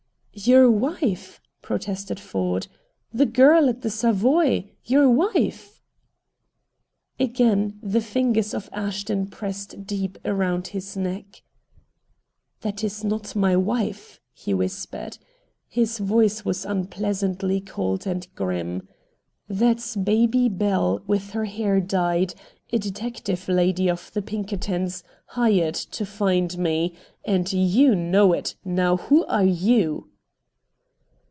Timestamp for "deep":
9.85-10.17